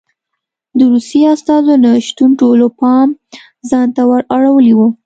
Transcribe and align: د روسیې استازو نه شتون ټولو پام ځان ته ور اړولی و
د 0.77 0.79
روسیې 0.93 1.25
استازو 1.35 1.73
نه 1.83 1.91
شتون 2.07 2.31
ټولو 2.41 2.65
پام 2.79 3.07
ځان 3.69 3.87
ته 3.95 4.01
ور 4.09 4.21
اړولی 4.37 4.73
و 4.75 4.79